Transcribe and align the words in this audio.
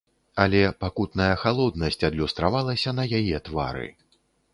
Але 0.43 0.59
пакутная 0.85 1.27
халоднасць 1.41 2.05
адлюстравалася 2.09 2.95
на 3.01 3.05
яе 3.19 3.37
твары. 3.51 3.87